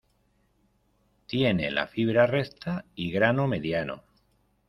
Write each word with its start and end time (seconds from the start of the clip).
Tiene 1.27 1.69
la 1.69 1.85
fibra 1.85 2.25
recta 2.25 2.85
y 2.95 3.11
grano 3.11 3.45
mediano. 3.47 4.01